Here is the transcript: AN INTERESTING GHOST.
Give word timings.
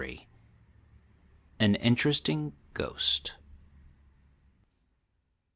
AN 1.59 1.75
INTERESTING 1.75 2.53
GHOST. 2.73 3.35